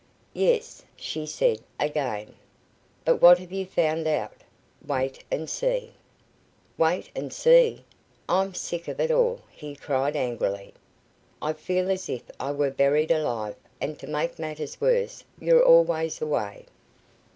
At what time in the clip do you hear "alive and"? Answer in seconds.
13.11-13.99